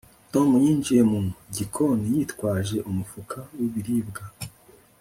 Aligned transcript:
Tom 0.33 0.49
yinjiye 0.63 1.03
mu 1.11 1.19
gikoni 1.55 2.05
yitwaje 2.15 2.77
umufuka 2.89 3.37
w 3.57 3.59
ibiribwa 3.67 4.23